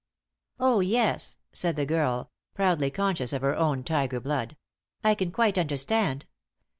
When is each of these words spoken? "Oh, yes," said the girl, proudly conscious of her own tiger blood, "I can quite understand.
"Oh, 0.59 0.79
yes," 0.79 1.37
said 1.53 1.75
the 1.75 1.85
girl, 1.85 2.31
proudly 2.55 2.89
conscious 2.89 3.33
of 3.33 3.43
her 3.43 3.55
own 3.55 3.83
tiger 3.83 4.19
blood, 4.19 4.57
"I 5.03 5.13
can 5.13 5.29
quite 5.31 5.59
understand. 5.59 6.25